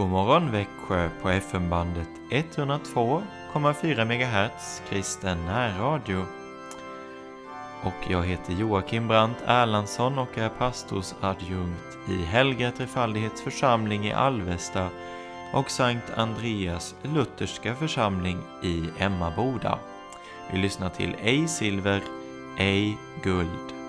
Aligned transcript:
God 0.00 0.08
morgon 0.08 0.50
Växjö 0.50 1.10
på 1.22 1.30
FM-bandet 1.30 2.08
102,4 2.30 4.04
MHz 4.04 4.82
kristen 4.88 5.44
närradio. 5.46 6.24
Och 7.82 8.10
jag 8.10 8.22
heter 8.22 8.52
Joakim 8.52 9.08
Brandt 9.08 9.38
Erlandsson 9.46 10.18
och 10.18 10.38
är 10.38 10.48
pastorsadjunkt 10.48 11.98
i 12.08 12.24
Helga 12.24 12.70
Trefaldighets 12.70 13.42
församling 13.42 14.06
i 14.06 14.12
Alvesta 14.12 14.88
och 15.52 15.70
Sankt 15.70 16.10
Andreas 16.16 16.94
lutherska 17.02 17.74
församling 17.74 18.38
i 18.62 18.84
Emmaboda. 18.98 19.78
Vi 20.52 20.58
lyssnar 20.58 20.88
till 20.88 21.16
Ej 21.22 21.48
silver, 21.48 22.02
ej 22.58 22.98
guld. 23.22 23.79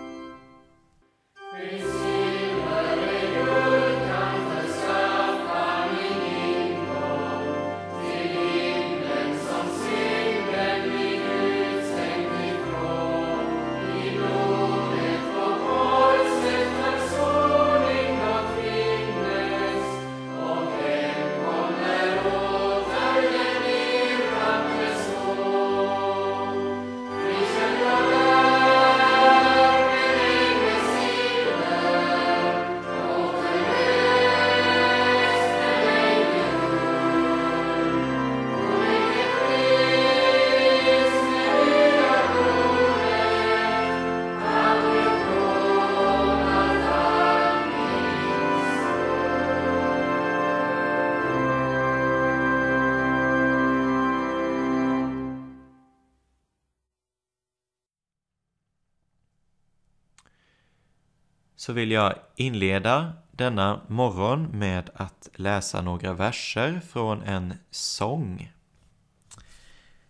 Så 61.62 61.74
vill 61.74 61.92
jag 61.92 62.16
inleda 62.36 63.14
denna 63.32 63.82
morgon 63.88 64.60
med 64.60 64.90
att 64.94 65.30
läsa 65.36 65.82
några 65.82 66.14
verser 66.14 66.80
från 66.80 67.22
en 67.22 67.54
sång 67.72 68.52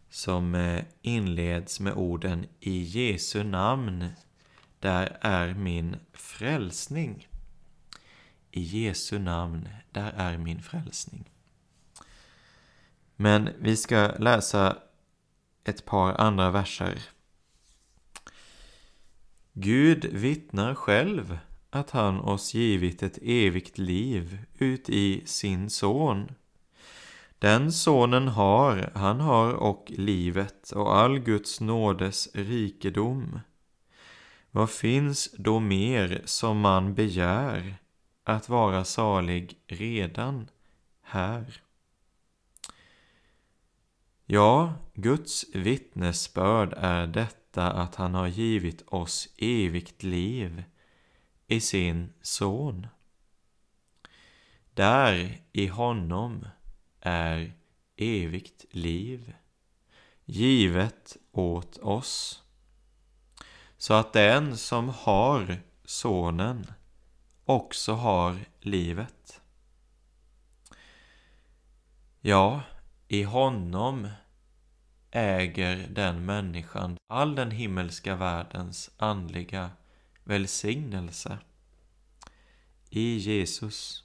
som 0.09 0.55
eh, 0.55 0.83
inleds 1.01 1.79
med 1.79 1.93
orden 1.93 2.45
I 2.59 2.81
Jesu 2.81 3.43
namn, 3.43 4.09
där 4.79 5.17
är 5.21 5.53
min 5.53 5.95
frälsning. 6.13 7.27
I 8.51 8.61
Jesu 8.61 9.19
namn, 9.19 9.69
där 9.91 10.13
är 10.17 10.37
min 10.37 10.61
frälsning. 10.61 11.29
Men 13.15 13.49
vi 13.59 13.77
ska 13.77 14.11
läsa 14.19 14.77
ett 15.63 15.85
par 15.85 16.21
andra 16.21 16.51
verser 16.51 17.01
Gud 19.53 20.05
vittnar 20.05 20.75
själv 20.75 21.37
att 21.69 21.91
han 21.91 22.19
oss 22.19 22.53
givit 22.53 23.03
ett 23.03 23.19
evigt 23.21 23.77
liv 23.77 24.39
ut 24.57 24.89
i 24.89 25.21
sin 25.25 25.69
son. 25.69 26.31
Den 27.39 27.71
sonen 27.71 28.27
har, 28.27 28.91
han 28.95 29.19
har 29.19 29.53
och 29.53 29.91
livet 29.95 30.71
och 30.71 30.97
all 30.97 31.19
Guds 31.19 31.61
nådes 31.61 32.29
rikedom. 32.33 33.39
Vad 34.51 34.69
finns 34.69 35.35
då 35.37 35.59
mer 35.59 36.21
som 36.25 36.59
man 36.59 36.93
begär 36.93 37.75
att 38.23 38.49
vara 38.49 38.83
salig 38.83 39.57
redan 39.67 40.47
här? 41.01 41.61
Ja, 44.25 44.73
Guds 44.93 45.45
vittnesbörd 45.53 46.73
är 46.77 47.07
detta 47.07 47.40
detta 47.51 47.71
att 47.71 47.95
han 47.95 48.13
har 48.13 48.27
givit 48.27 48.83
oss 48.87 49.29
evigt 49.37 50.03
liv 50.03 50.63
i 51.47 51.59
sin 51.59 52.13
son. 52.21 52.87
Där 54.73 55.41
i 55.51 55.67
honom 55.67 56.47
är 57.01 57.53
evigt 57.95 58.65
liv 58.71 59.33
givet 60.25 61.17
åt 61.31 61.77
oss 61.77 62.43
så 63.77 63.93
att 63.93 64.13
den 64.13 64.57
som 64.57 64.89
har 64.89 65.61
sonen 65.85 66.71
också 67.45 67.93
har 67.93 68.39
livet. 68.59 69.41
Ja, 72.21 72.61
i 73.07 73.23
honom 73.23 74.07
äger 75.11 75.87
den 75.89 76.25
människan 76.25 76.97
all 77.07 77.35
den 77.35 77.51
himmelska 77.51 78.15
världens 78.15 78.91
andliga 78.97 79.69
välsignelse. 80.23 81.37
I 82.89 83.17
Jesus. 83.17 84.03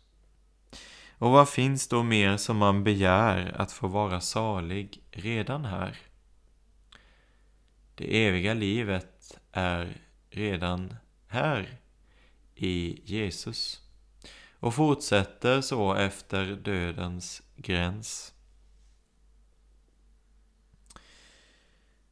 Och 1.19 1.31
vad 1.31 1.49
finns 1.49 1.89
då 1.89 2.03
mer 2.03 2.37
som 2.37 2.57
man 2.57 2.85
begär 2.85 3.55
att 3.61 3.73
få 3.73 3.89
vara 3.89 4.21
salig 4.21 5.03
redan 5.11 5.65
här? 5.65 5.99
Det 7.95 8.27
eviga 8.27 8.55
livet 8.55 9.39
är 9.53 9.97
redan 10.31 10.97
här 11.27 11.79
i 12.55 13.01
Jesus 13.05 13.81
och 14.61 14.75
fortsätter 14.75 15.61
så 15.61 15.95
efter 15.95 16.47
dödens 16.47 17.43
gräns. 17.57 18.33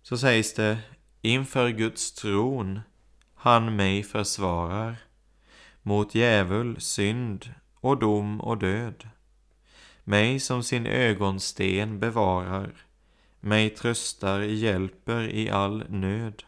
Så 0.05 0.19
sägs 0.19 0.55
det 0.55 0.79
inför 1.23 1.69
Guds 1.69 2.13
tron 2.13 2.81
han 3.35 3.77
mig 3.77 4.03
försvarar 4.03 4.97
mot 5.83 6.15
djävul, 6.15 6.81
synd 6.81 7.55
och 7.75 7.99
dom 7.99 8.41
och 8.41 8.59
död. 8.59 9.09
Mig 10.05 10.41
som 10.41 10.63
sin 10.63 10.87
ögonsten 10.87 12.01
bevarar, 12.01 12.75
mig 13.41 13.71
tröstar, 13.71 14.41
hjälper 14.41 15.29
i 15.29 15.51
all 15.51 15.85
nöd. 15.89 16.43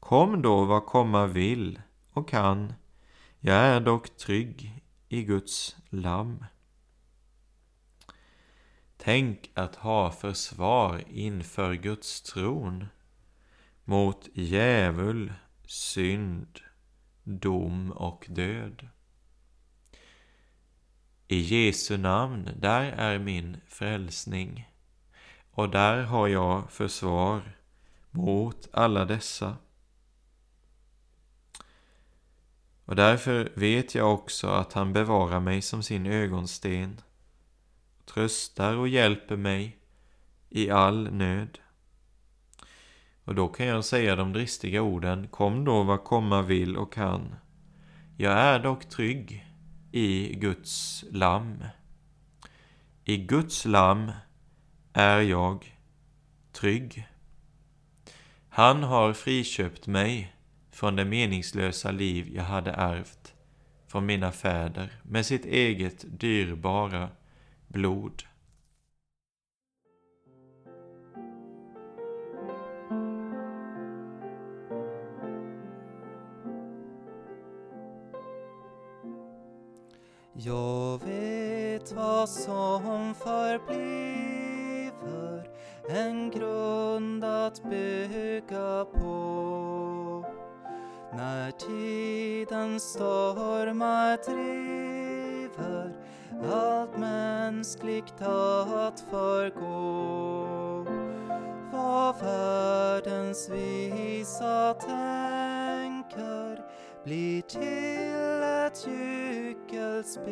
Kom 0.00 0.42
då 0.42 0.64
vad 0.64 0.86
komma 0.86 1.26
vill 1.26 1.80
och 2.12 2.28
kan, 2.28 2.72
jag 3.40 3.56
är 3.56 3.80
dock 3.80 4.16
trygg 4.16 4.82
i 5.08 5.22
Guds 5.22 5.76
lamm. 5.88 6.44
Tänk 9.06 9.50
att 9.54 9.76
ha 9.76 10.10
försvar 10.10 11.04
inför 11.08 11.74
Guds 11.74 12.22
tron 12.22 12.86
mot 13.84 14.28
djävul, 14.34 15.32
synd, 15.66 16.60
dom 17.22 17.92
och 17.92 18.26
död. 18.28 18.88
I 21.28 21.40
Jesu 21.40 21.96
namn, 21.96 22.50
där 22.56 22.82
är 22.82 23.18
min 23.18 23.56
frälsning 23.66 24.70
och 25.50 25.70
där 25.70 26.02
har 26.02 26.28
jag 26.28 26.70
försvar 26.70 27.56
mot 28.10 28.68
alla 28.72 29.04
dessa. 29.04 29.56
Och 32.84 32.96
därför 32.96 33.52
vet 33.54 33.94
jag 33.94 34.14
också 34.14 34.48
att 34.48 34.72
han 34.72 34.92
bevarar 34.92 35.40
mig 35.40 35.62
som 35.62 35.82
sin 35.82 36.06
ögonsten 36.06 37.00
tröstar 38.06 38.76
och 38.76 38.88
hjälper 38.88 39.36
mig 39.36 39.78
i 40.50 40.70
all 40.70 41.12
nöd. 41.12 41.58
Och 43.24 43.34
då 43.34 43.48
kan 43.48 43.66
jag 43.66 43.84
säga 43.84 44.16
de 44.16 44.32
dristiga 44.32 44.82
orden, 44.82 45.28
kom 45.28 45.64
då 45.64 45.82
vad 45.82 46.04
komma 46.04 46.42
vill 46.42 46.76
och 46.76 46.92
kan. 46.92 47.34
Jag 48.16 48.32
är 48.32 48.58
dock 48.58 48.88
trygg 48.88 49.46
i 49.92 50.34
Guds 50.34 51.04
lamm. 51.10 51.64
I 53.04 53.16
Guds 53.16 53.64
lamm 53.64 54.12
är 54.92 55.20
jag 55.20 55.78
trygg. 56.52 57.08
Han 58.48 58.82
har 58.82 59.12
friköpt 59.12 59.86
mig 59.86 60.36
från 60.70 60.96
det 60.96 61.04
meningslösa 61.04 61.90
liv 61.90 62.28
jag 62.34 62.44
hade 62.44 62.70
ärvt 62.70 63.34
från 63.86 64.06
mina 64.06 64.32
fäder 64.32 64.92
med 65.02 65.26
sitt 65.26 65.44
eget 65.44 66.04
dyrbara 66.20 67.08
blod. 67.68 68.22
Jag 80.38 81.04
vet 81.04 81.92
vad 81.92 82.28
som 82.28 83.14
förbliver 83.14 84.56
en 85.88 86.30
grund 86.30 87.24
att 87.24 87.62
bygga 87.62 88.84
på. 88.84 90.24
När 91.12 91.50
tidens 91.50 92.82
stormar 92.82 94.16
driver 94.30 95.95
allt 96.44 96.98
mänskligt 96.98 98.22
att 98.22 99.00
förgå. 99.10 100.86
Vad 101.72 102.20
världens 102.20 103.50
visa 103.50 104.74
tänker 104.74 106.60
blir 107.04 107.42
till 107.42 108.42
ett 108.66 108.86
gyckelspel. 108.86 110.26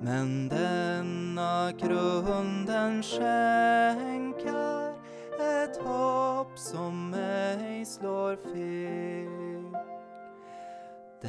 Men 0.00 0.48
denna 0.48 1.72
grunden 1.72 3.02
skänker 3.02 4.94
ett 5.40 5.76
hopp 5.76 6.58
som 6.58 7.10
mig 7.10 7.84
slår 7.84 8.36
fel. 8.36 9.43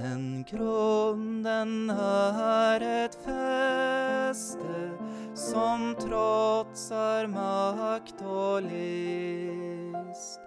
Den 0.03 0.45
grunden 0.49 1.89
är 1.99 3.05
ett 3.05 3.15
fäste 3.15 4.91
som 5.33 5.95
trotsar 5.99 7.27
makt 7.27 8.21
och 8.21 8.61
list. 8.61 10.39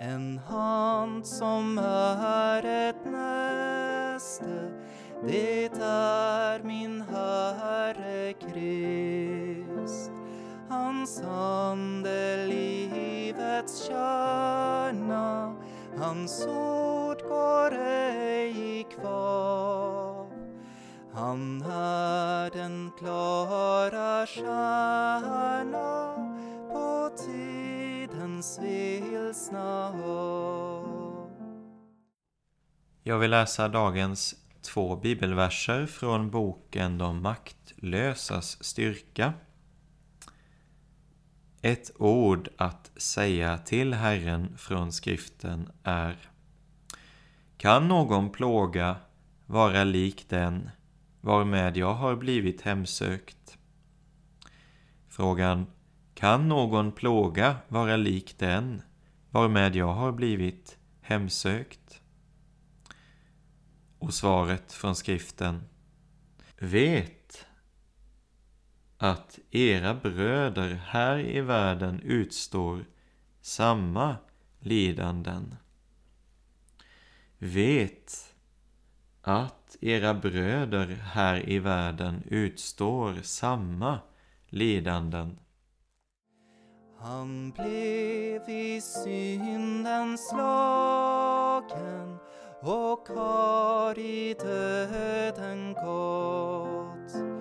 En 0.00 0.38
hand 0.38 1.26
som 1.26 1.78
är 1.78 2.64
ett 2.88 3.04
näste, 3.04 4.70
det 5.26 5.70
är 5.80 6.62
min 6.62 7.00
Herre 7.00 8.32
Krist. 8.32 10.10
Hans 10.68 11.22
ande 11.28 12.46
livets 12.46 13.86
kärna, 13.86 15.54
hans 15.98 16.46
ord 16.46 17.22
går 17.22 17.72
ej 17.72 18.80
i 18.80 18.84
kvar. 18.84 20.26
Han 21.12 21.62
är 21.62 22.50
den 22.50 22.90
klara 22.98 24.26
stjärna 24.26 26.14
på 26.72 27.10
tidens 27.16 28.58
vilsna 28.62 29.90
hav. 29.90 31.30
Jag 33.02 33.18
vill 33.18 33.30
läsa 33.30 33.68
dagens 33.68 34.34
två 34.62 34.96
bibelverser 34.96 35.86
från 35.86 36.30
boken 36.30 36.98
De 36.98 37.22
maktlösas 37.22 38.64
styrka. 38.64 39.32
Ett 41.64 41.90
ord 41.98 42.48
att 42.56 42.92
säga 42.96 43.58
till 43.58 43.94
Herren 43.94 44.56
från 44.56 44.92
skriften 44.92 45.68
är 45.82 46.30
Kan 47.56 47.88
någon 47.88 48.32
plåga 48.32 48.96
vara 49.46 49.84
lik 49.84 50.26
den 50.28 50.70
varmed 51.20 51.76
jag 51.76 51.94
har 51.94 52.16
blivit 52.16 52.62
hemsökt? 52.62 53.58
Frågan 55.08 55.66
Kan 56.14 56.48
någon 56.48 56.92
plåga 56.92 57.56
vara 57.68 57.96
lik 57.96 58.38
den 58.38 58.82
varmed 59.30 59.76
jag 59.76 59.94
har 59.94 60.12
blivit 60.12 60.78
hemsökt? 61.00 62.00
Och 63.98 64.14
svaret 64.14 64.72
från 64.72 64.96
skriften 64.96 65.62
Vet 66.58 67.23
att 69.04 69.38
era 69.50 69.94
bröder 69.94 70.80
här 70.86 71.18
i 71.18 71.40
världen 71.40 72.00
utstår 72.04 72.84
samma 73.40 74.16
lidanden. 74.60 75.54
Vet 77.38 78.34
att 79.22 79.76
era 79.80 80.14
bröder 80.14 80.86
här 80.86 81.48
i 81.48 81.58
världen 81.58 82.22
utstår 82.26 83.14
samma 83.22 83.98
lidanden. 84.48 85.38
Han 86.98 87.50
blev 87.50 88.48
i 88.48 88.80
synden 88.80 90.18
slagen 90.18 92.18
och 92.60 93.08
har 93.08 93.98
i 93.98 94.34
döden 94.34 95.72
gått 95.72 97.34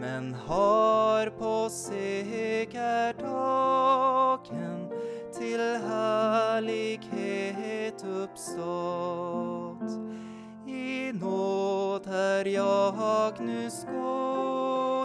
men 0.00 0.34
har 0.34 0.77
på 1.26 1.68
segerdagen 1.70 3.18
till 5.38 5.60
härlighet 5.88 7.24
uppstått. 8.04 9.82
I 10.66 11.12
nåd 11.12 12.06
är 12.06 12.44
jag 12.44 13.40
nu 13.40 13.70
skonad 13.70 15.00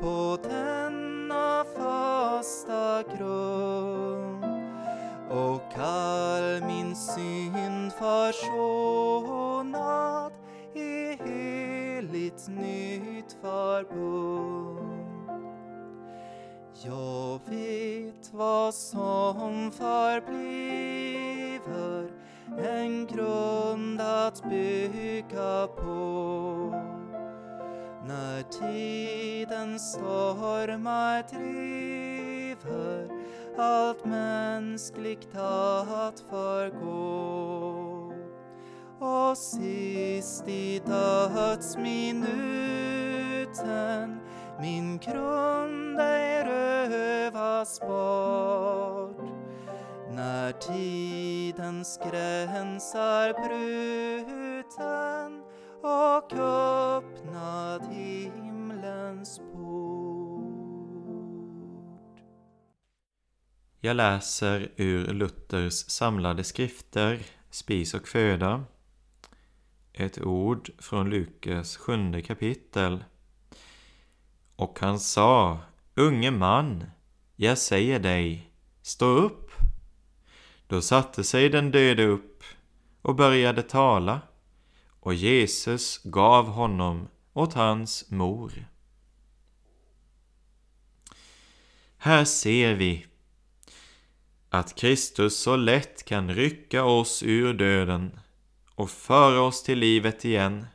på 0.00 0.38
denna 0.42 1.64
fasta 1.76 3.02
grund 3.16 4.44
och 5.30 5.78
all 5.78 6.62
min 6.66 6.96
synd 6.96 7.92
försonad 7.92 9.36
i 10.74 11.16
heligt 11.24 12.48
nytt 12.48 13.36
förbund. 13.42 14.65
Jag 16.86 17.40
vet 17.46 18.30
vad 18.32 18.74
som 18.74 19.70
förbliver 19.70 20.50
en 22.58 23.06
grund 23.06 24.00
att 24.00 24.42
bygga 24.50 25.66
på. 25.66 26.82
När 28.06 28.42
tiden 28.42 29.80
stormar 29.80 31.22
driver 31.22 33.08
allt 33.58 34.04
mänskligt 34.04 35.36
att 35.36 36.20
förgå. 36.30 38.12
Och 39.00 39.38
sist 39.38 40.48
i 40.48 40.82
dödsminuten 40.86 42.46
min 44.60 44.98
grund 44.98 46.00
ej 46.00 46.44
rövas 47.56 47.80
bort. 47.80 49.16
När 50.10 50.52
tidens 50.52 51.98
gräns 51.98 52.94
är 52.94 53.32
bruten 53.48 55.42
och 55.82 56.32
öppnad 56.32 57.92
himlens 57.92 59.38
port. 59.38 60.46
Jag 63.80 63.96
läser 63.96 64.72
ur 64.76 65.06
Luthers 65.12 65.90
samlade 65.90 66.44
skrifter, 66.44 67.18
Spis 67.50 67.94
och 67.94 68.08
föda. 68.08 68.64
Ett 69.92 70.22
ord 70.22 70.70
från 70.78 71.10
Lukas 71.10 71.76
sjunde 71.76 72.22
kapitel. 72.22 73.04
Och 74.56 74.78
han 74.80 75.00
sa, 75.00 75.58
unge 75.94 76.30
man, 76.30 76.84
jag 77.36 77.58
säger 77.58 77.98
dig, 77.98 78.50
stå 78.82 79.06
upp. 79.06 79.50
Då 80.66 80.82
satte 80.82 81.24
sig 81.24 81.48
den 81.48 81.70
döde 81.70 82.04
upp 82.04 82.42
och 83.02 83.14
började 83.14 83.62
tala 83.62 84.20
och 85.00 85.14
Jesus 85.14 86.00
gav 86.04 86.46
honom 86.46 87.08
åt 87.32 87.54
hans 87.54 88.10
mor. 88.10 88.66
Här 91.96 92.24
ser 92.24 92.74
vi 92.74 93.06
att 94.48 94.74
Kristus 94.74 95.36
så 95.42 95.56
lätt 95.56 96.04
kan 96.04 96.34
rycka 96.34 96.84
oss 96.84 97.22
ur 97.22 97.54
döden 97.54 98.20
och 98.74 98.90
föra 98.90 99.40
oss 99.40 99.62
till 99.62 99.78
livet 99.78 100.24
igen. 100.24 100.66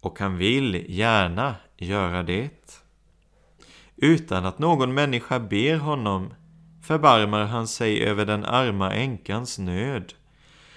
Och 0.00 0.18
han 0.18 0.36
vill 0.36 0.84
gärna 0.88 1.56
göra 1.76 2.22
det. 2.22 2.89
Utan 4.02 4.46
att 4.46 4.58
någon 4.58 4.94
människa 4.94 5.38
ber 5.38 5.76
honom 5.76 6.34
förbarmar 6.82 7.44
han 7.44 7.68
sig 7.68 8.04
över 8.04 8.26
den 8.26 8.44
arma 8.44 8.92
änkans 8.92 9.58
nöd 9.58 10.14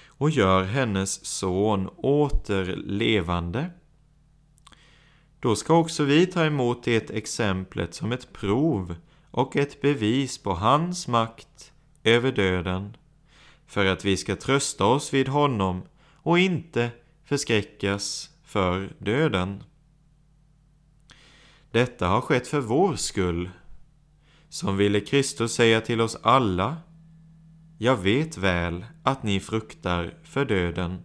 och 0.08 0.30
gör 0.30 0.64
hennes 0.64 1.26
son 1.26 1.88
åter 1.88 2.66
levande. 2.76 3.70
Då 5.40 5.56
ska 5.56 5.78
också 5.78 6.04
vi 6.04 6.26
ta 6.26 6.46
emot 6.46 6.84
det 6.84 7.10
exemplet 7.10 7.94
som 7.94 8.12
ett 8.12 8.34
prov 8.34 8.96
och 9.32 9.56
ett 9.56 9.82
bevis 9.82 10.38
på 10.38 10.54
hans 10.54 11.08
makt 11.08 11.72
över 12.04 12.32
döden, 12.32 12.98
för 13.68 13.86
att 13.86 14.06
vi 14.06 14.18
ska 14.18 14.36
trösta 14.36 14.86
oss 14.86 15.14
vid 15.14 15.28
honom 15.28 15.82
och 16.14 16.40
inte 16.40 16.90
förskräckas 17.26 18.30
för 18.44 18.90
döden. 18.98 19.64
Detta 21.74 22.08
har 22.08 22.22
skett 22.22 22.48
för 22.48 22.60
vår 22.60 22.96
skull, 22.96 23.50
som 24.50 24.78
ville 24.78 25.00
Kristus 25.00 25.54
säga 25.54 25.82
till 25.82 26.02
oss 26.02 26.18
alla 26.24 26.78
jag 27.78 27.98
vet 27.98 28.38
väl 28.38 28.86
att 29.04 29.24
ni 29.24 29.40
fruktar 29.40 30.14
för 30.24 30.46
döden. 30.46 31.04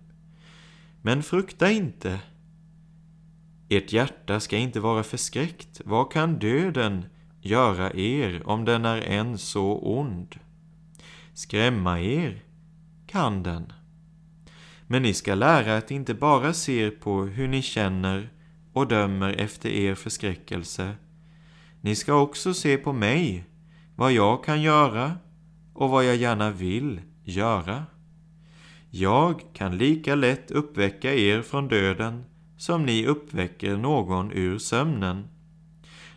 Men 1.02 1.22
frukta 1.22 1.70
inte. 1.70 2.20
Ert 3.68 3.92
hjärta 3.92 4.40
ska 4.40 4.56
inte 4.56 4.80
vara 4.80 5.02
förskräckt. 5.02 5.80
Vad 5.84 6.12
kan 6.12 6.38
döden 6.38 7.04
göra 7.40 7.92
er 7.94 8.48
om 8.48 8.64
den 8.64 8.84
är 8.84 9.00
än 9.00 9.38
så 9.38 9.78
ond? 9.98 10.37
Skrämma 11.34 12.00
er 12.00 12.44
kan 13.06 13.42
den. 13.42 13.72
Men 14.87 15.02
ni 15.02 15.14
ska 15.14 15.34
lära 15.34 15.76
att 15.76 15.90
inte 15.90 16.14
bara 16.14 16.52
se 16.52 16.90
på 16.90 17.22
hur 17.22 17.48
ni 17.48 17.62
känner 17.62 18.30
och 18.78 18.88
dömer 18.88 19.32
efter 19.32 19.68
er 19.68 19.94
förskräckelse. 19.94 20.94
Ni 21.80 21.94
ska 21.94 22.14
också 22.14 22.54
se 22.54 22.76
på 22.76 22.92
mig, 22.92 23.44
vad 23.97 24.12
jag 24.12 24.44
kan 24.44 24.62
göra 24.62 25.12
och 25.75 25.90
vad 25.90 26.04
jag 26.04 26.16
gärna 26.16 26.50
vill 26.50 27.00
göra. 27.25 27.85
Jag 28.90 29.42
kan 29.52 29.78
lika 29.78 30.14
lätt 30.14 30.50
uppväcka 30.50 31.14
er 31.14 31.42
från 31.42 31.68
döden 31.68 32.25
som 32.56 32.87
ni 32.87 33.06
uppväcker 33.06 33.76
någon 33.76 34.32
ur 34.32 34.58
sömnen. 34.58 35.28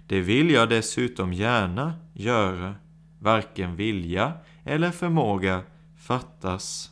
Det 0.08 0.22
vill 0.22 0.50
jag 0.50 0.70
dessutom 0.70 1.34
gärna 1.34 1.94
göra, 2.14 2.76
varken 3.20 3.76
vilja 3.76 4.34
eller 4.64 4.92
förmåga 4.92 5.62
fattas. 5.98 6.92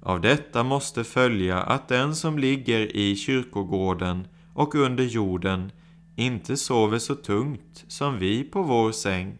Av 0.00 0.20
detta 0.20 0.62
måste 0.62 1.04
följa 1.04 1.62
att 1.62 1.88
den 1.88 2.16
som 2.16 2.38
ligger 2.38 2.96
i 2.96 3.16
kyrkogården 3.16 4.26
och 4.56 4.74
under 4.74 5.04
jorden 5.04 5.72
inte 6.16 6.56
sover 6.56 6.98
så 6.98 7.14
tungt 7.14 7.84
som 7.88 8.18
vi 8.18 8.44
på 8.44 8.62
vår 8.62 8.92
säng. 8.92 9.38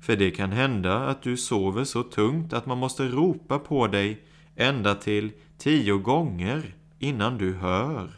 För 0.00 0.16
det 0.16 0.30
kan 0.30 0.52
hända 0.52 0.96
att 0.96 1.22
du 1.22 1.36
sover 1.36 1.84
så 1.84 2.02
tungt 2.02 2.52
att 2.52 2.66
man 2.66 2.78
måste 2.78 3.08
ropa 3.08 3.58
på 3.58 3.86
dig 3.86 4.22
ända 4.56 4.94
till 4.94 5.32
tio 5.58 5.98
gånger 5.98 6.74
innan 6.98 7.38
du 7.38 7.54
hör. 7.54 8.10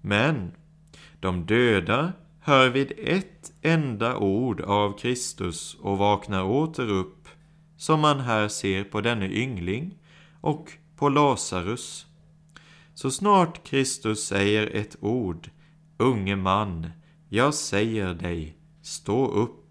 Men 0.00 0.52
de 1.20 1.46
döda 1.46 2.12
hör 2.40 2.68
vid 2.68 2.92
ett 2.98 3.52
enda 3.62 4.16
ord 4.16 4.60
av 4.60 4.98
Kristus 4.98 5.74
och 5.74 5.98
vaknar 5.98 6.44
åter 6.44 6.90
upp, 6.90 7.28
som 7.76 8.00
man 8.00 8.20
här 8.20 8.48
ser 8.48 8.84
på 8.84 9.00
denne 9.00 9.28
yngling 9.28 9.98
och 10.40 10.72
på 10.96 11.08
Lazarus. 11.08 12.06
Så 12.94 13.10
snart 13.10 13.66
Kristus 13.66 14.26
säger 14.26 14.76
ett 14.76 14.96
ord, 15.00 15.50
unge 15.96 16.36
man, 16.36 16.90
jag 17.28 17.54
säger 17.54 18.14
dig, 18.14 18.56
stå 18.82 19.26
upp 19.26 19.64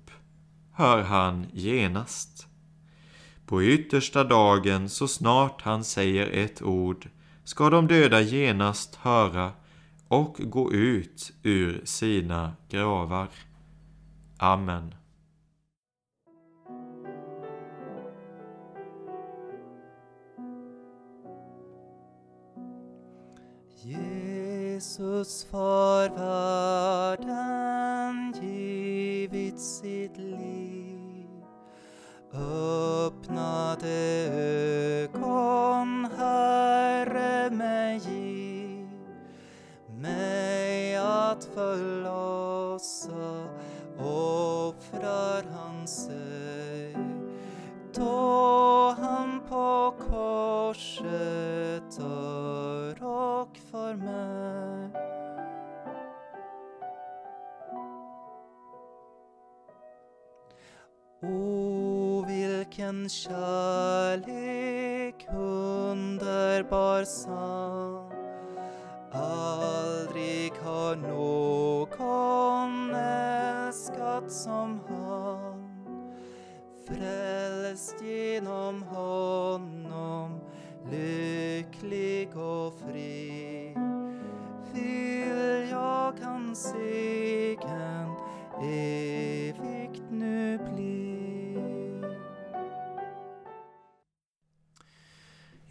hör 0.73 1.01
han 1.01 1.45
genast. 1.53 2.47
På 3.45 3.63
yttersta 3.63 4.23
dagen, 4.23 4.89
så 4.89 5.07
snart 5.07 5.61
han 5.61 5.83
säger 5.83 6.27
ett 6.27 6.61
ord, 6.61 7.09
ska 7.43 7.69
de 7.69 7.87
döda 7.87 8.21
genast 8.21 8.95
höra 8.95 9.51
och 10.07 10.35
gå 10.39 10.73
ut 10.73 11.33
ur 11.43 11.81
sina 11.85 12.53
gravar. 12.69 13.27
Amen. 14.37 14.95
Jesus 24.83 25.43
för 25.51 26.09
världen 26.09 27.35
givit 28.41 29.59
sitt 29.59 30.17
liv. 30.17 31.27
Öppnade 32.33 33.89
ögon 34.33 36.07
Herre 36.17 37.49
mig. 37.49 37.97
Giv 37.97 38.87
mig 40.01 40.95
att 40.95 41.47
följa. 41.55 42.02
Vilken 62.77 63.09
kärlek 63.09 64.35
underbar 65.33 67.03
sann 67.03 67.72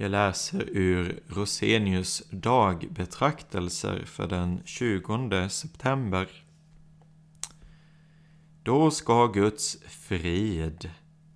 Jag 0.02 0.10
läser 0.10 0.68
ur 0.68 1.22
Rosenius 1.28 2.22
dagbetraktelser 2.30 4.04
för 4.04 4.28
den 4.28 4.62
20 4.64 5.48
september. 5.48 6.28
Då 8.62 8.90
ska 8.90 9.26
Guds 9.26 9.76
frid, 9.88 10.90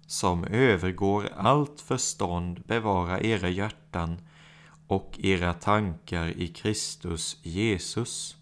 som 0.07 0.45
övergår 0.45 1.29
allt 1.37 1.81
förstånd, 1.81 2.63
bevara 2.67 3.21
era 3.21 3.49
hjärtan 3.49 4.21
och 4.87 5.19
era 5.19 5.53
tankar 5.53 6.29
i 6.29 6.49
Kristus 6.49 7.37
Jesus. 7.43 8.37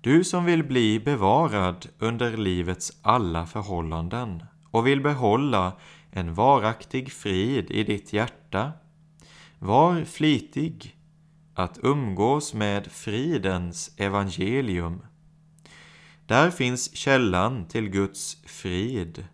Du 0.00 0.24
som 0.24 0.44
vill 0.44 0.64
bli 0.64 1.00
bevarad 1.00 1.88
under 1.98 2.36
livets 2.36 2.98
alla 3.02 3.46
förhållanden 3.46 4.42
och 4.70 4.86
vill 4.86 5.00
behålla 5.00 5.72
en 6.16 6.34
varaktig 6.34 7.12
frid 7.12 7.70
i 7.70 7.84
ditt 7.84 8.12
hjärta. 8.12 8.72
Var 9.58 10.04
flitig 10.04 10.96
att 11.54 11.78
umgås 11.82 12.54
med 12.54 12.86
fridens 12.86 13.94
evangelium. 13.96 15.02
Där 16.26 16.50
finns 16.50 16.96
källan 16.96 17.68
till 17.68 17.88
Guds 17.88 18.42
frid. 18.46 19.26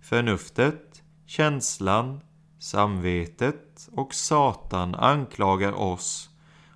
Förnuftet, 0.00 1.02
känslan, 1.26 2.20
samvetet 2.58 3.88
och 3.92 4.14
Satan 4.14 4.94
anklagar 4.94 5.72
oss 5.72 6.30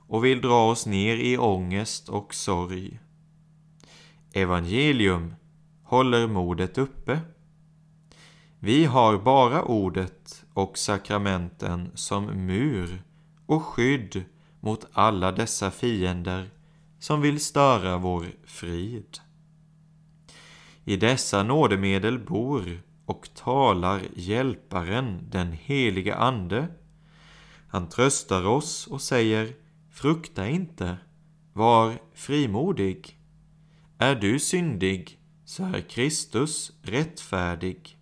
och 0.08 0.24
vill 0.24 0.40
dra 0.40 0.70
oss 0.70 0.86
ner 0.86 1.16
i 1.16 1.38
ångest 1.38 2.08
och 2.08 2.34
sorg. 2.34 3.00
Evangelium 4.32 5.34
håller 5.82 6.26
modet 6.26 6.78
uppe. 6.78 7.20
Vi 8.64 8.84
har 8.84 9.18
bara 9.18 9.62
ordet 9.62 10.44
och 10.54 10.78
sakramenten 10.78 11.90
som 11.94 12.24
mur 12.24 13.02
och 13.46 13.62
skydd 13.62 14.24
mot 14.60 14.86
alla 14.92 15.32
dessa 15.32 15.70
fiender 15.70 16.50
som 16.98 17.20
vill 17.20 17.40
störa 17.40 17.98
vår 17.98 18.26
frid. 18.44 19.18
I 20.84 20.96
dessa 20.96 21.42
nådemedel 21.42 22.18
bor 22.18 22.82
och 23.06 23.28
talar 23.34 24.02
Hjälparen, 24.14 25.20
den 25.30 25.52
helige 25.52 26.16
Ande. 26.16 26.68
Han 27.68 27.88
tröstar 27.88 28.46
oss 28.46 28.86
och 28.86 29.00
säger 29.00 29.52
Frukta 29.90 30.48
inte, 30.48 30.96
var 31.52 31.98
frimodig. 32.14 33.18
Är 33.98 34.14
du 34.14 34.38
syndig, 34.38 35.18
så 35.44 35.64
är 35.64 35.80
Kristus 35.80 36.72
rättfärdig. 36.82 37.93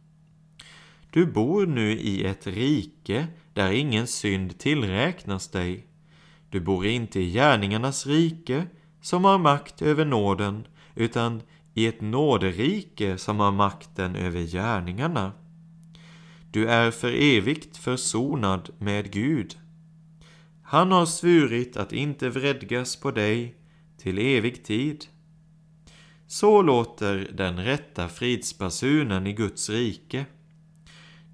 Du 1.13 1.27
bor 1.27 1.67
nu 1.67 1.93
i 1.93 2.25
ett 2.25 2.47
rike 2.47 3.27
där 3.55 3.73
ingen 3.73 4.07
synd 4.07 4.59
tillräknas 4.59 5.49
dig. 5.49 5.87
Du 6.51 6.61
bor 6.61 6.87
inte 6.87 7.21
i 7.21 7.31
gärningarnas 7.31 8.07
rike 8.07 8.67
som 9.01 9.25
har 9.25 9.39
makt 9.39 9.83
över 9.83 10.05
nåden, 10.05 10.67
utan 10.95 11.43
i 11.75 11.87
ett 11.87 12.01
nåderike 12.01 13.19
som 13.19 13.41
har 13.41 13.53
makten 13.53 14.17
över 14.17 14.41
gärningarna. 14.41 15.33
Du 16.51 16.69
är 16.69 16.91
för 16.91 17.13
evigt 17.13 17.77
försonad 17.77 18.71
med 18.79 19.13
Gud. 19.13 19.57
Han 20.63 20.93
har 20.93 21.07
svurit 21.07 21.77
att 21.77 21.93
inte 21.93 22.29
vredgas 22.29 22.97
på 22.97 23.11
dig 23.11 23.55
till 23.99 24.19
evig 24.19 24.65
tid. 24.65 25.05
Så 26.27 26.63
låter 26.63 27.31
den 27.35 27.65
rätta 27.65 28.09
fridsbasunen 28.09 29.27
i 29.27 29.33
Guds 29.33 29.71
rike. 29.71 30.27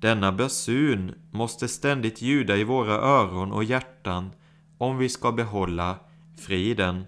Denna 0.00 0.32
basun 0.32 1.14
måste 1.30 1.68
ständigt 1.68 2.22
ljuda 2.22 2.56
i 2.56 2.64
våra 2.64 2.94
öron 2.94 3.52
och 3.52 3.64
hjärtan 3.64 4.30
om 4.78 4.98
vi 4.98 5.08
ska 5.08 5.32
behålla 5.32 5.98
friden. 6.36 7.04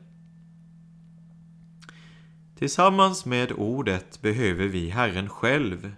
Tillsammans 2.58 3.26
med 3.26 3.52
ordet 3.52 4.20
behöver 4.22 4.66
vi 4.66 4.90
Herren 4.90 5.28
själv. 5.28 5.92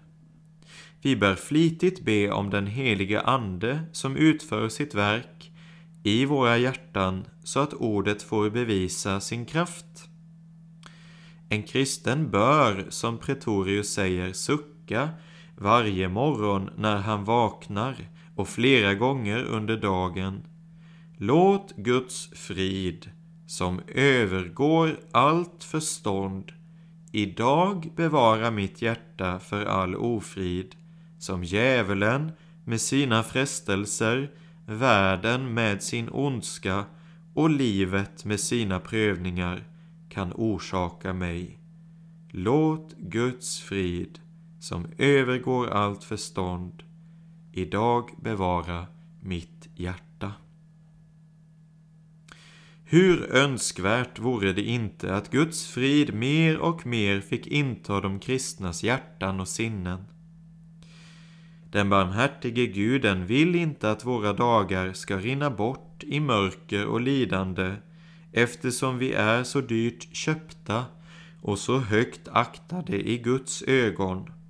Vi 1.03 1.17
bör 1.17 1.35
flitigt 1.35 2.05
be 2.05 2.31
om 2.31 2.51
den 2.51 2.67
helige 2.67 3.21
Ande 3.21 3.81
som 3.93 4.17
utför 4.17 4.69
sitt 4.69 4.95
verk 4.95 5.53
i 6.03 6.25
våra 6.25 6.59
hjärtan 6.59 7.25
så 7.45 7.61
att 7.61 7.75
ordet 7.75 8.23
får 8.23 8.51
bevisa 8.51 9.21
sin 9.21 9.47
kraft. 9.47 10.09
En 11.49 11.63
kristen 11.63 12.31
bör, 12.31 12.87
som 12.89 13.19
Pretorius 13.19 13.93
säger, 13.93 14.33
sucka 14.33 15.09
varje 15.63 16.09
morgon 16.09 16.71
när 16.77 16.97
han 16.97 17.25
vaknar 17.25 17.97
och 18.37 18.49
flera 18.49 18.95
gånger 18.95 19.45
under 19.45 19.77
dagen. 19.77 20.43
Låt 21.17 21.77
Guds 21.77 22.31
frid, 22.35 23.11
som 23.47 23.81
övergår 23.89 25.01
allt 25.13 25.65
förstånd, 25.65 26.53
idag 27.13 27.93
bevara 27.97 28.51
mitt 28.51 28.83
hjärta 28.83 29.39
för 29.39 29.65
all 29.65 29.95
ofrid, 29.95 30.75
som 31.19 31.45
djävulen 31.45 32.33
med 32.65 32.81
sina 32.81 33.23
frestelser, 33.23 34.31
världen 34.67 35.55
med 35.55 35.83
sin 35.83 36.09
ondska 36.13 36.85
och 37.35 37.51
livet 37.51 38.25
med 38.25 38.41
sina 38.41 38.81
prövningar 38.81 39.65
kan 40.09 40.33
orsaka 40.33 41.13
mig. 41.13 41.59
Låt 42.31 42.95
Guds 42.99 43.61
frid, 43.61 44.19
som 44.63 44.87
övergår 44.99 45.69
allt 45.69 46.05
förstånd, 46.05 46.83
idag 47.53 48.11
bevara 48.21 48.87
mitt 49.21 49.69
hjärta. 49.75 50.33
Hur 52.85 53.33
önskvärt 53.33 54.19
vore 54.19 54.53
det 54.53 54.63
inte 54.63 55.15
att 55.15 55.31
Guds 55.31 55.67
frid 55.67 56.15
mer 56.15 56.59
och 56.59 56.87
mer 56.87 57.21
fick 57.21 57.47
inta 57.47 58.01
de 58.01 58.21
kristnas 58.21 58.83
hjärtan 58.83 59.41
och 59.41 59.49
sinnen. 59.49 60.05
Den 61.71 61.91
barmhärtige 61.91 62.67
Guden 62.67 63.27
vill 63.27 63.55
inte 63.55 63.91
att 63.91 64.05
våra 64.05 64.33
dagar 64.33 64.93
ska 64.93 65.19
rinna 65.19 65.51
bort 65.51 66.03
i 66.03 66.21
mörker 66.21 66.87
och 66.87 67.01
lidande 67.01 67.75
eftersom 68.33 68.99
vi 68.99 69.13
är 69.13 69.45
så 69.45 69.61
dyrt 69.61 70.17
köpta 70.17 70.85
och 71.41 71.59
så 71.59 71.79
högt 71.79 72.29
aktade 72.29 73.11
i 73.11 73.19
Guds 73.19 73.63
ögon. 73.63 74.42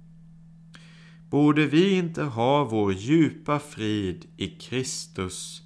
Borde 1.33 1.67
vi 1.67 1.93
inte 1.93 2.23
ha 2.23 2.65
vår 2.65 2.93
djupa 2.93 3.59
frid 3.59 4.27
i 4.37 4.47
Kristus 4.49 5.63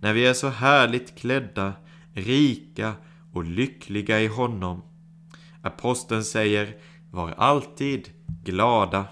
när 0.00 0.12
vi 0.12 0.26
är 0.26 0.32
så 0.32 0.48
härligt 0.48 1.18
klädda, 1.18 1.72
rika 2.12 2.94
och 3.32 3.44
lyckliga 3.44 4.20
i 4.20 4.26
honom? 4.26 4.82
Aposteln 5.62 6.24
säger, 6.24 6.76
var 7.10 7.30
alltid 7.30 8.10
glada. 8.44 9.06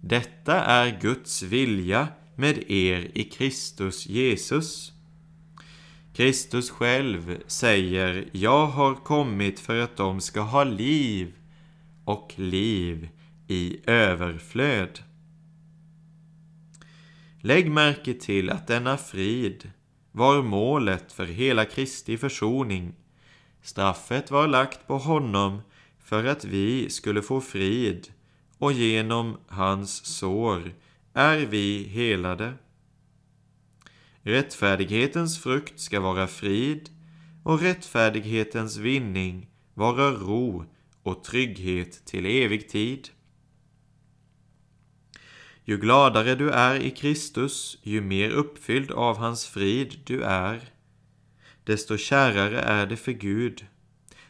Detta 0.00 0.64
är 0.64 1.00
Guds 1.00 1.42
vilja 1.42 2.08
med 2.36 2.70
er 2.70 3.10
i 3.14 3.24
Kristus 3.24 4.06
Jesus. 4.06 4.92
Kristus 6.12 6.70
själv 6.70 7.38
säger, 7.46 8.28
jag 8.32 8.66
har 8.66 8.94
kommit 8.94 9.60
för 9.60 9.78
att 9.80 9.96
de 9.96 10.20
ska 10.20 10.40
ha 10.40 10.64
liv 10.64 11.32
och 12.04 12.32
liv 12.36 13.08
i 13.48 13.80
överflöd. 13.86 15.00
Lägg 17.46 17.70
märke 17.70 18.14
till 18.14 18.50
att 18.50 18.66
denna 18.66 18.96
frid 18.96 19.70
var 20.12 20.42
målet 20.42 21.12
för 21.12 21.26
hela 21.26 21.64
Kristi 21.64 22.18
försoning. 22.18 22.94
Straffet 23.62 24.30
var 24.30 24.46
lagt 24.46 24.86
på 24.86 24.98
honom 24.98 25.60
för 26.04 26.24
att 26.24 26.44
vi 26.44 26.90
skulle 26.90 27.22
få 27.22 27.40
frid 27.40 28.12
och 28.58 28.72
genom 28.72 29.36
hans 29.48 30.06
sår 30.06 30.74
är 31.14 31.38
vi 31.38 31.84
helade. 31.84 32.54
Rättfärdighetens 34.22 35.42
frukt 35.42 35.80
ska 35.80 36.00
vara 36.00 36.26
frid 36.26 36.90
och 37.42 37.60
rättfärdighetens 37.60 38.76
vinning 38.76 39.48
vara 39.74 40.10
ro 40.10 40.64
och 41.02 41.24
trygghet 41.24 42.04
till 42.06 42.26
evig 42.26 42.68
tid. 42.68 43.08
Ju 45.66 45.78
gladare 45.78 46.34
du 46.34 46.50
är 46.50 46.80
i 46.80 46.90
Kristus, 46.90 47.78
ju 47.82 48.00
mer 48.00 48.30
uppfylld 48.30 48.90
av 48.90 49.16
hans 49.16 49.46
frid 49.46 50.00
du 50.04 50.22
är, 50.22 50.60
desto 51.64 51.96
kärare 51.96 52.60
är 52.60 52.86
det 52.86 52.96
för 52.96 53.12
Gud, 53.12 53.66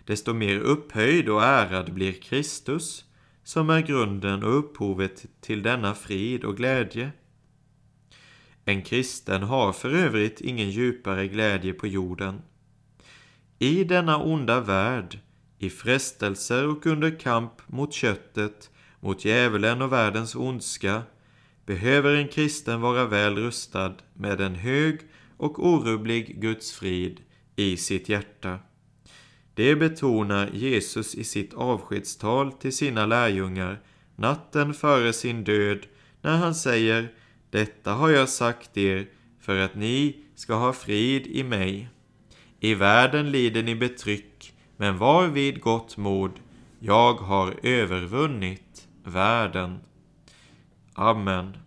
desto 0.04 0.32
mer 0.32 0.58
upphöjd 0.58 1.28
och 1.28 1.42
ärad 1.42 1.94
blir 1.94 2.12
Kristus, 2.12 3.04
som 3.44 3.70
är 3.70 3.80
grunden 3.80 4.42
och 4.42 4.58
upphovet 4.58 5.26
till 5.40 5.62
denna 5.62 5.94
frid 5.94 6.44
och 6.44 6.56
glädje. 6.56 7.12
En 8.64 8.82
kristen 8.82 9.42
har 9.42 9.72
för 9.72 9.90
övrigt 9.90 10.40
ingen 10.40 10.70
djupare 10.70 11.28
glädje 11.28 11.72
på 11.72 11.86
jorden. 11.86 12.42
I 13.58 13.84
denna 13.84 14.22
onda 14.22 14.60
värld, 14.60 15.18
i 15.58 15.70
frestelser 15.70 16.68
och 16.68 16.86
under 16.86 17.20
kamp 17.20 17.52
mot 17.66 17.92
köttet, 17.92 18.70
mot 19.00 19.24
djävulen 19.24 19.82
och 19.82 19.92
världens 19.92 20.34
ondska, 20.34 21.02
behöver 21.66 22.14
en 22.14 22.28
kristen 22.28 22.80
vara 22.80 23.06
väl 23.06 23.36
rustad 23.36 23.94
med 24.14 24.40
en 24.40 24.54
hög 24.54 25.00
och 25.36 25.66
orubblig 25.66 26.40
Guds 26.40 26.72
frid 26.72 27.20
i 27.56 27.76
sitt 27.76 28.08
hjärta. 28.08 28.58
Det 29.54 29.76
betonar 29.76 30.50
Jesus 30.52 31.14
i 31.14 31.24
sitt 31.24 31.54
avskedstal 31.54 32.52
till 32.52 32.76
sina 32.76 33.06
lärjungar 33.06 33.80
natten 34.16 34.74
före 34.74 35.12
sin 35.12 35.44
död 35.44 35.86
när 36.22 36.36
han 36.36 36.54
säger 36.54 37.08
detta 37.50 37.92
har 37.92 38.10
jag 38.10 38.28
sagt 38.28 38.76
er 38.76 39.06
för 39.40 39.58
att 39.58 39.74
ni 39.74 40.16
ska 40.34 40.54
ha 40.54 40.72
frid 40.72 41.26
i 41.26 41.44
mig. 41.44 41.88
I 42.60 42.74
världen 42.74 43.30
lider 43.30 43.62
ni 43.62 43.74
betryck, 43.74 44.54
men 44.76 44.98
var 44.98 45.26
vid 45.26 45.60
gott 45.60 45.96
mod. 45.96 46.30
Jag 46.78 47.14
har 47.14 47.54
övervunnit 47.62 48.88
världen. 49.04 49.78
Amen. 50.96 51.63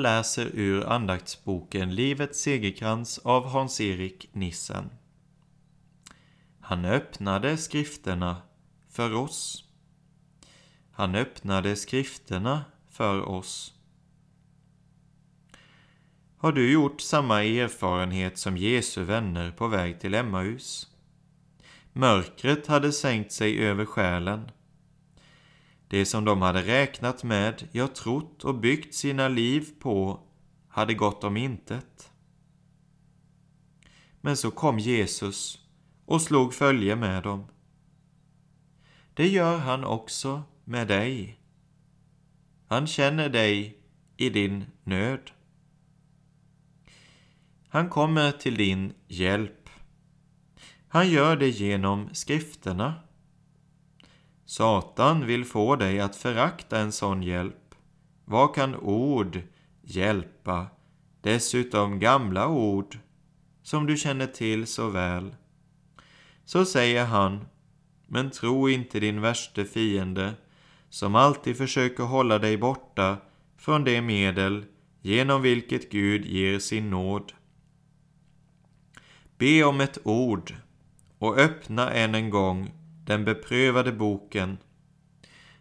Jag 0.00 0.02
läser 0.02 0.50
ur 0.54 0.86
andaktsboken 0.86 1.94
Livets 1.94 2.40
segerkrans 2.40 3.18
av 3.18 3.46
Hans-Erik 3.46 4.28
Nissen. 4.32 4.90
Han 6.60 6.84
öppnade 6.84 7.56
skrifterna 7.56 8.36
för 8.88 9.14
oss. 9.14 9.64
Han 10.92 11.14
öppnade 11.14 11.76
skrifterna 11.76 12.64
för 12.90 13.28
oss. 13.28 13.74
Har 16.36 16.52
du 16.52 16.72
gjort 16.72 17.00
samma 17.00 17.44
erfarenhet 17.44 18.38
som 18.38 18.56
Jesu 18.56 19.04
vänner 19.04 19.50
på 19.50 19.68
väg 19.68 20.00
till 20.00 20.14
Emmaus? 20.14 20.88
Mörkret 21.92 22.66
hade 22.66 22.92
sänkt 22.92 23.32
sig 23.32 23.66
över 23.66 23.84
själen. 23.84 24.50
Det 25.90 26.06
som 26.06 26.24
de 26.24 26.42
hade 26.42 26.62
räknat 26.62 27.24
med, 27.24 27.68
ja 27.72 27.88
trott 27.88 28.44
och 28.44 28.54
byggt 28.54 28.94
sina 28.94 29.28
liv 29.28 29.68
på, 29.80 30.20
hade 30.68 30.94
gått 30.94 31.24
om 31.24 31.36
intet. 31.36 32.12
Men 34.20 34.36
så 34.36 34.50
kom 34.50 34.78
Jesus 34.78 35.58
och 36.04 36.22
slog 36.22 36.54
följe 36.54 36.96
med 36.96 37.22
dem. 37.22 37.46
Det 39.14 39.28
gör 39.28 39.58
han 39.58 39.84
också 39.84 40.42
med 40.64 40.88
dig. 40.88 41.40
Han 42.66 42.86
känner 42.86 43.28
dig 43.28 43.78
i 44.16 44.30
din 44.30 44.64
nöd. 44.84 45.30
Han 47.68 47.88
kommer 47.88 48.32
till 48.32 48.56
din 48.56 48.92
hjälp. 49.08 49.68
Han 50.88 51.08
gör 51.08 51.36
det 51.36 51.48
genom 51.48 52.14
skrifterna. 52.14 52.94
Satan 54.50 55.26
vill 55.26 55.44
få 55.44 55.76
dig 55.76 56.00
att 56.00 56.16
förakta 56.16 56.78
en 56.78 56.92
sån 56.92 57.22
hjälp. 57.22 57.74
Vad 58.24 58.54
kan 58.54 58.76
ord 58.76 59.42
hjälpa? 59.82 60.66
Dessutom 61.20 61.98
gamla 61.98 62.48
ord 62.48 62.98
som 63.62 63.86
du 63.86 63.96
känner 63.96 64.26
till 64.26 64.66
så 64.66 64.88
väl. 64.88 65.34
Så 66.44 66.64
säger 66.64 67.04
han, 67.04 67.46
men 68.06 68.30
tro 68.30 68.68
inte 68.68 69.00
din 69.00 69.20
värste 69.20 69.64
fiende 69.64 70.34
som 70.88 71.14
alltid 71.14 71.56
försöker 71.56 72.04
hålla 72.04 72.38
dig 72.38 72.56
borta 72.56 73.16
från 73.56 73.84
det 73.84 74.00
medel 74.00 74.64
genom 75.00 75.42
vilket 75.42 75.90
Gud 75.90 76.26
ger 76.26 76.58
sin 76.58 76.90
nåd. 76.90 77.32
Be 79.38 79.64
om 79.64 79.80
ett 79.80 79.98
ord 80.04 80.54
och 81.18 81.38
öppna 81.38 81.90
än 81.90 82.14
en 82.14 82.30
gång 82.30 82.79
den 83.10 83.24
beprövade 83.24 83.92
boken. 83.92 84.58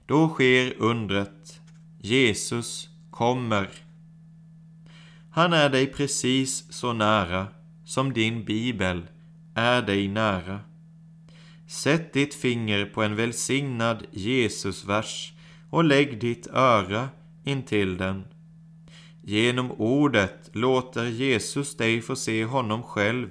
Då 0.05 0.29
sker 0.29 0.73
undret. 0.77 1.59
Jesus 2.01 2.89
kommer. 3.11 3.69
Han 5.31 5.53
är 5.53 5.69
dig 5.69 5.87
precis 5.87 6.73
så 6.73 6.93
nära 6.93 7.47
som 7.85 8.13
din 8.13 8.45
bibel 8.45 9.07
är 9.55 9.81
dig 9.81 10.07
nära. 10.07 10.59
Sätt 11.67 12.13
ditt 12.13 12.33
finger 12.33 12.85
på 12.85 13.03
en 13.03 13.15
välsignad 13.15 14.05
Jesusvers 14.11 15.33
och 15.69 15.83
lägg 15.83 16.19
ditt 16.19 16.47
öra 16.47 17.09
intill 17.43 17.97
den. 17.97 18.23
Genom 19.23 19.71
ordet 19.71 20.49
låter 20.53 21.05
Jesus 21.07 21.77
dig 21.77 22.01
få 22.01 22.15
se 22.15 22.45
honom 22.45 22.83
själv 22.83 23.29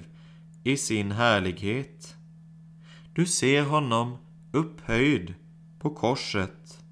i 0.64 0.76
sin 0.76 1.12
härlighet. 1.12 2.17
Du 3.18 3.26
ser 3.26 3.62
honom 3.62 4.16
upphöjd 4.52 5.35
på 5.78 5.90
korset. 5.90 6.85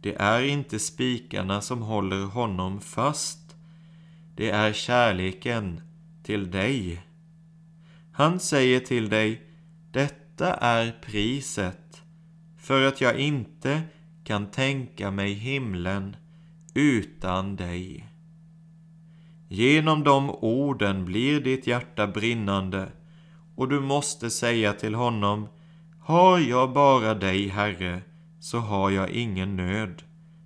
Det 0.00 0.14
är 0.14 0.42
inte 0.42 0.78
spikarna 0.78 1.60
som 1.60 1.82
håller 1.82 2.24
honom 2.24 2.80
fast. 2.80 3.56
Det 4.36 4.50
är 4.50 4.72
kärleken 4.72 5.80
till 6.22 6.50
dig. 6.50 7.02
Han 8.12 8.40
säger 8.40 8.80
till 8.80 9.08
dig, 9.08 9.42
detta 9.92 10.54
är 10.54 10.96
priset 11.02 12.02
för 12.56 12.82
att 12.82 13.00
jag 13.00 13.18
inte 13.18 13.82
kan 14.24 14.46
tänka 14.46 15.10
mig 15.10 15.32
himlen 15.32 16.16
utan 16.74 17.56
dig. 17.56 18.08
Genom 19.48 20.04
de 20.04 20.30
orden 20.30 21.04
blir 21.04 21.40
ditt 21.40 21.66
hjärta 21.66 22.06
brinnande 22.06 22.88
och 23.58 23.68
du 23.68 23.80
måste 23.80 24.30
säga 24.30 24.72
till 24.72 24.94
honom 24.94 25.48
Har 26.00 26.38
jag 26.38 26.72
bara 26.72 27.14
dig, 27.14 27.48
Herre, 27.48 28.02
så 28.40 28.58
har 28.58 28.90
jag 28.90 29.10
ingen 29.10 29.56
nöd. 29.56 30.02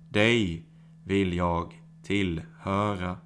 Dig 0.09 0.65
vill 1.05 1.33
jag 1.33 1.73
tillhöra. 2.03 3.17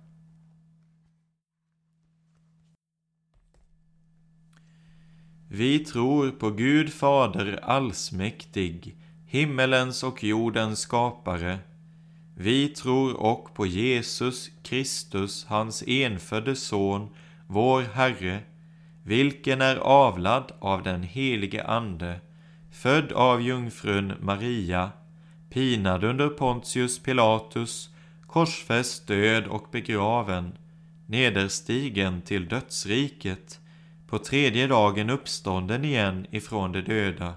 Vi 5.50 5.80
tror 5.80 6.32
på 6.32 6.50
Gud 6.50 6.94
Fader 6.94 7.60
allsmäktig, 7.64 8.96
himmelens 9.26 10.04
och 10.04 10.24
jordens 10.24 10.80
skapare. 10.80 11.60
Vi 12.38 12.68
tror 12.68 13.14
och 13.14 13.54
på 13.54 13.66
Jesus 13.66 14.50
Kristus, 14.64 15.46
hans 15.46 15.84
enfödde 15.88 16.56
Son, 16.56 17.10
vår 17.48 17.82
Herre, 17.82 18.44
vilken 19.08 19.62
är 19.62 19.76
avlad 19.76 20.52
av 20.60 20.84
den 20.84 21.04
helige 21.04 21.64
Ande, 21.64 22.20
född 22.72 23.12
av 23.12 23.42
jungfrun 23.42 24.14
Maria, 24.20 24.92
pinad 25.50 26.04
under 26.04 26.30
Pontius 26.30 27.00
Pilatus, 27.00 27.90
korsfäst, 28.26 29.08
död 29.08 29.48
och 29.48 29.68
begraven, 29.72 30.58
nederstigen 31.06 32.22
till 32.22 32.48
dödsriket, 32.48 33.60
på 34.08 34.20
tredje 34.20 34.68
dagen 34.68 35.10
uppstånden 35.10 35.86
igen 35.86 36.28
ifrån 36.32 36.72
de 36.72 36.82
döda, 36.82 37.34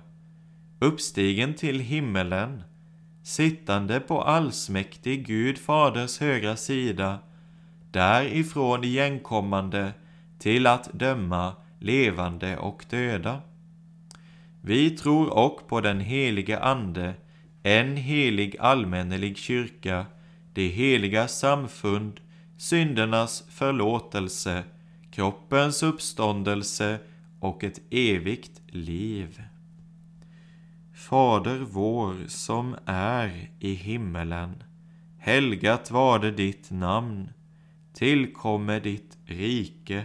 uppstigen 0.78 1.54
till 1.54 1.80
himmelen, 1.80 2.62
sittande 3.22 4.00
på 4.00 4.22
allsmäktig 4.22 5.26
Gud 5.26 5.58
Faders 5.58 6.20
högra 6.20 6.56
sida, 6.56 7.18
därifrån 7.90 8.84
igenkommande 8.84 9.92
till 10.40 10.66
att 10.66 10.90
döma 10.92 11.56
levande 11.78 12.56
och 12.56 12.84
döda. 12.90 13.40
Vi 14.62 14.90
tror 14.90 15.38
och 15.38 15.68
på 15.68 15.80
den 15.80 16.00
helige 16.00 16.60
Ande, 16.60 17.14
en 17.62 17.96
helig 17.96 18.56
allmännelig 18.60 19.36
kyrka, 19.36 20.06
det 20.52 20.68
heliga 20.68 21.28
samfund, 21.28 22.20
syndernas 22.56 23.44
förlåtelse, 23.48 24.64
kroppens 25.10 25.82
uppståndelse 25.82 26.98
och 27.40 27.64
ett 27.64 27.80
evigt 27.90 28.60
liv. 28.66 29.42
Fader 30.94 31.58
vår 31.58 32.14
som 32.26 32.76
är 32.86 33.50
i 33.58 33.74
himmelen. 33.74 34.62
Helgat 35.18 35.90
varde 35.90 36.30
ditt 36.30 36.70
namn. 36.70 37.28
Tillkomme 37.92 38.80
ditt 38.80 39.18
rike. 39.24 40.04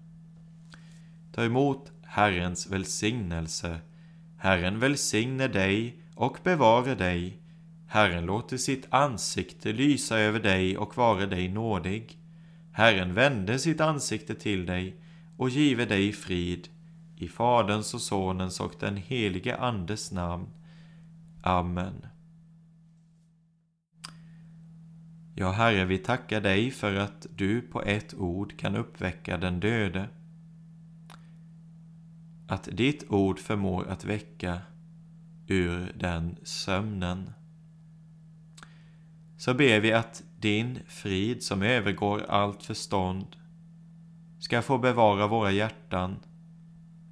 Ta 1.31 1.43
emot 1.43 1.91
Herrens 2.03 2.67
välsignelse. 2.67 3.79
Herren 4.37 4.79
välsigne 4.79 5.47
dig 5.47 6.01
och 6.15 6.37
bevare 6.43 6.95
dig. 6.95 7.41
Herren 7.87 8.25
låter 8.25 8.57
sitt 8.57 8.87
ansikte 8.89 9.73
lysa 9.73 10.19
över 10.19 10.39
dig 10.39 10.77
och 10.77 10.97
vare 10.97 11.25
dig 11.25 11.47
nådig. 11.47 12.17
Herren 12.71 13.13
vände 13.13 13.59
sitt 13.59 13.81
ansikte 13.81 14.35
till 14.35 14.65
dig 14.65 14.95
och 15.37 15.49
give 15.49 15.85
dig 15.85 16.11
frid. 16.11 16.67
I 17.15 17.27
Faderns 17.27 17.93
och 17.93 18.01
Sonens 18.01 18.59
och 18.59 18.73
den 18.79 18.97
helige 18.97 19.57
Andes 19.57 20.11
namn. 20.11 20.47
Amen. 21.41 22.05
Ja, 25.35 25.51
Herre, 25.51 25.85
vi 25.85 25.97
tackar 25.97 26.41
dig 26.41 26.71
för 26.71 26.95
att 26.95 27.27
du 27.35 27.61
på 27.61 27.81
ett 27.81 28.13
ord 28.13 28.57
kan 28.57 28.75
uppväcka 28.75 29.37
den 29.37 29.59
döde. 29.59 30.09
Att 32.51 32.69
ditt 32.71 33.11
ord 33.11 33.39
förmår 33.39 33.87
att 33.87 34.05
väcka 34.05 34.61
ur 35.47 35.93
den 35.95 36.37
sömnen. 36.43 37.33
Så 39.37 39.53
ber 39.53 39.79
vi 39.79 39.93
att 39.93 40.23
din 40.39 40.79
frid 40.87 41.43
som 41.43 41.61
övergår 41.61 42.25
allt 42.29 42.63
förstånd 42.63 43.35
ska 44.39 44.61
få 44.61 44.77
bevara 44.77 45.27
våra 45.27 45.51
hjärtan 45.51 46.19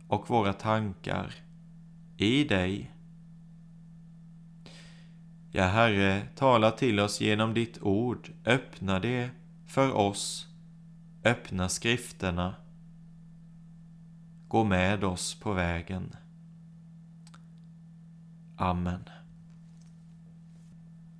och 0.08 0.30
våra 0.30 0.54
tankar 0.54 1.34
i 2.18 2.44
dig. 2.44 2.92
Ja, 5.52 5.64
Herre, 5.64 6.22
tala 6.36 6.72
till 6.72 7.00
oss 7.00 7.22
genom 7.22 7.54
ditt 7.54 7.82
ord. 7.82 8.30
Öppna 8.46 9.00
det 9.00 9.30
för 9.68 9.92
oss. 9.92 10.48
Öppna 11.24 11.70
skrifterna. 11.70 12.56
Gå 14.50 14.64
med 14.64 15.04
oss 15.04 15.40
på 15.40 15.54
vägen. 15.54 16.16
Amen. 18.58 19.04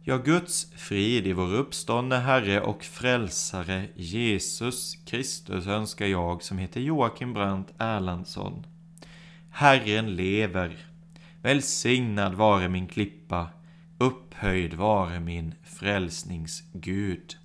Ja, 0.04 0.18
Guds 0.18 0.72
frid 0.72 1.28
i 1.28 1.34
vår 1.34 1.54
uppståndne 1.54 2.16
Herre 2.16 2.62
och 2.62 2.84
Frälsare 2.84 3.88
Jesus 3.96 4.96
Kristus 5.06 5.68
önskar 5.68 6.06
jag 6.06 6.44
som 6.44 6.58
heter 6.58 6.82
Joakim 6.82 7.34
Brandt 7.34 7.74
Erlandsson. 7.78 8.66
Herren 9.50 10.16
lever. 10.16 10.78
Välsignad 11.42 12.34
vare 12.34 12.70
min 12.70 12.88
klippa, 12.88 13.48
upphöjd 13.98 14.74
vare 14.74 15.20
min 15.20 15.56
frälsningsgud. 15.64 17.39